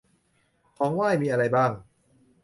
[0.75, 1.71] ของไหว้มีอะไรบ้าง